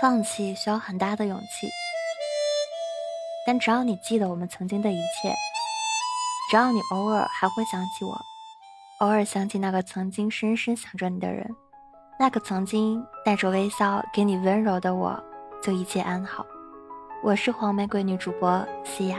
[0.00, 1.68] 放弃需要很大的勇气，
[3.46, 5.34] 但只要你记得我们曾经的一切，
[6.50, 8.18] 只要你偶尔还会想起我，
[9.00, 11.54] 偶尔想起那个曾经深深想着你的人，
[12.18, 15.22] 那个曾经带着微笑给你温柔的我，
[15.62, 16.46] 就一切安好。
[17.22, 19.18] 我是黄玫瑰女主播西亚。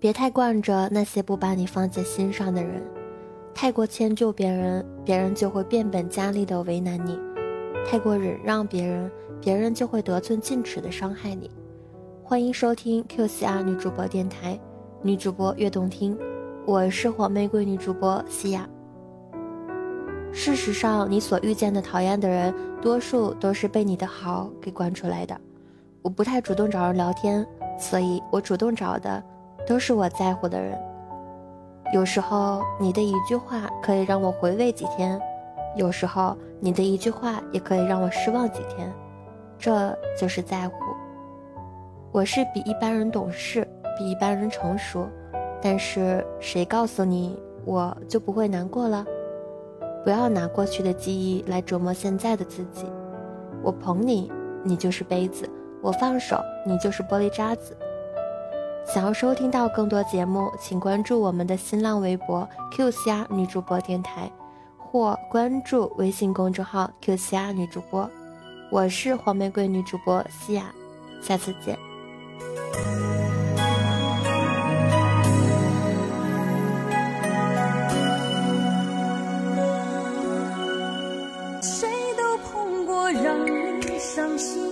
[0.00, 2.82] 别太惯着那些不把你放在心上的人，
[3.54, 7.18] 太过迁就别人，别人就会变本加厉的为难你；
[7.86, 9.10] 太过忍让别人，
[9.42, 11.50] 别人就会得寸进尺的伤害你。
[12.24, 14.58] 欢迎收听 QCR 女主播电台，
[15.02, 16.16] 女主播越动听，
[16.64, 18.66] 我是黄玫瑰女主播西亚。
[20.32, 25.38] 事实上，你所遇见的讨厌的人，多数都是被你的好给惯出来的。
[26.00, 27.46] 我不太主动找人聊天，
[27.78, 29.22] 所以我主动找的。
[29.66, 30.78] 都是我在乎的人。
[31.92, 35.20] 有时候你的一句话可以让我回味几天，
[35.76, 38.92] 有时候你的一句话也可以让我失望几天。
[39.58, 40.74] 这就是在乎。
[42.12, 43.66] 我是比一般人懂事，
[43.98, 45.06] 比一般人成熟，
[45.60, 49.04] 但是谁告诉你我就不会难过了？
[50.02, 52.86] 不要拿过去的记忆来折磨现在的自己。
[53.62, 54.32] 我捧你，
[54.64, 55.44] 你就是杯子；
[55.82, 57.76] 我放手，你就是玻璃渣子。
[58.86, 64.30] 想要收听到更多节目，请关注我们的新浪微博 “Q 虾女主播电台”，
[64.76, 68.10] 或关注微信公众号 “Q 虾女主播”。
[68.70, 70.72] 我是黄玫瑰女主播西亚，
[71.22, 71.78] 下次见。
[81.62, 84.69] 谁都碰过让你伤心。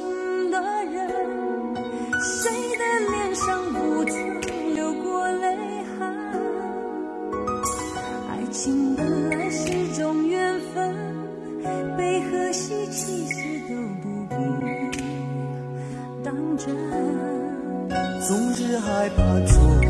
[19.08, 19.86] 害怕做个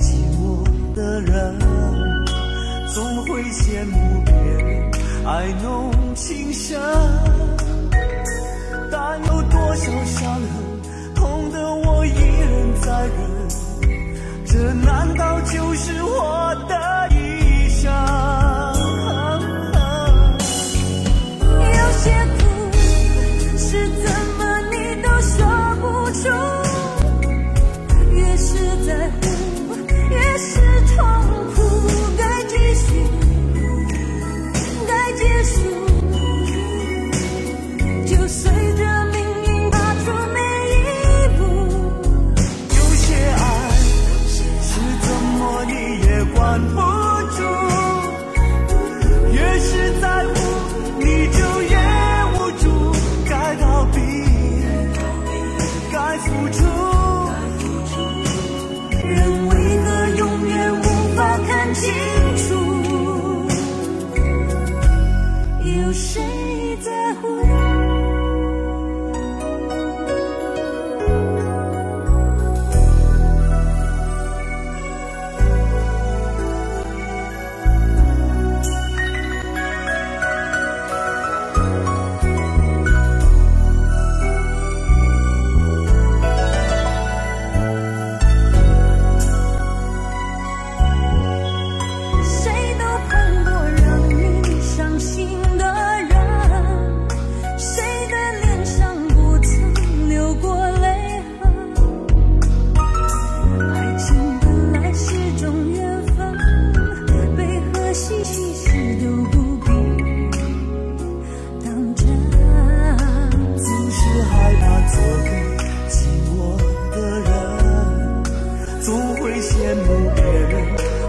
[0.00, 1.56] 寂寞的人，
[2.92, 4.90] 总会羡慕别人
[5.24, 6.76] 爱弄情深，
[8.90, 10.42] 但有多少伤痕，
[11.14, 13.14] 痛得我一人在忍，
[14.44, 16.74] 这难道就是我的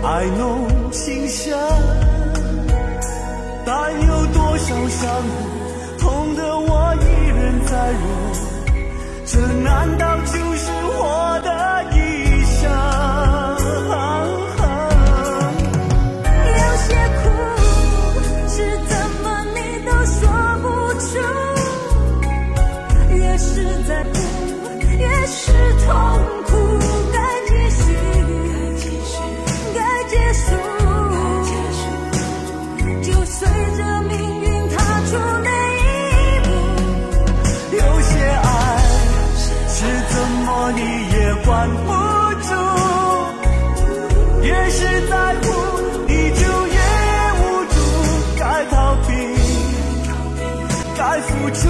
[0.02, 1.58] 爱浓情深，
[3.66, 5.24] 但有多少伤
[6.00, 8.02] 痛的我一人在忍，
[9.26, 11.29] 这难道就是我？
[51.40, 51.70] 付出，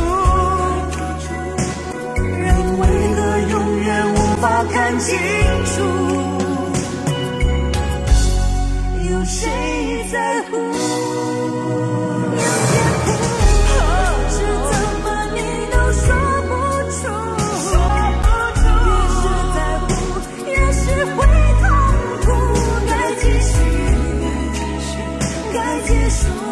[2.18, 2.83] 人为
[3.16, 3.19] 何
[3.51, 5.16] 永远无法看清
[5.66, 5.83] 楚？
[9.12, 9.48] 有谁
[10.12, 10.57] 在乎？
[10.57, 10.74] 有
[12.66, 13.07] 些苦，
[14.30, 14.38] 是
[14.69, 14.74] 怎
[15.04, 15.06] 么
[15.36, 15.38] 你
[15.72, 16.04] 都说
[16.50, 16.51] 不
[16.89, 17.00] 出，
[17.69, 17.72] 说
[18.24, 18.27] 不
[18.60, 18.62] 出。
[18.89, 19.22] 越是
[19.54, 19.89] 在乎，
[20.48, 20.83] 越是
[21.15, 21.18] 会
[21.62, 21.63] 痛
[22.25, 22.27] 苦。
[22.89, 22.92] 该
[23.22, 23.54] 继续，
[25.54, 26.49] 该结束。